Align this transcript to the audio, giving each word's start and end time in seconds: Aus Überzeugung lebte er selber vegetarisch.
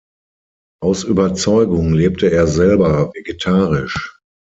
Aus 0.81 1.03
Überzeugung 1.03 1.93
lebte 1.93 2.31
er 2.31 2.47
selber 2.47 3.11
vegetarisch. 3.13 4.19